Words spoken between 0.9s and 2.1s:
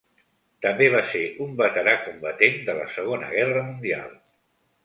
va ser un veterà